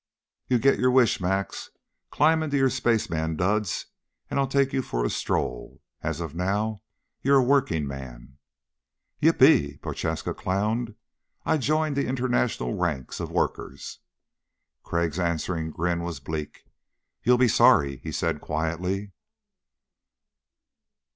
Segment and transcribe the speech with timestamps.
[0.47, 1.69] "You get your wish, Max.
[2.09, 3.85] Climb into your spaceman duds
[4.31, 5.79] and I'll take you for a stroll.
[6.01, 6.81] As of now
[7.21, 8.39] you're a working man."
[9.21, 10.95] "Yippee," Prochaska clowned,
[11.45, 13.99] "I've joined the international ranks of workers."
[14.81, 16.63] Crag's answering grin was bleak.
[17.23, 19.11] "You'll be sorry," he said quietly.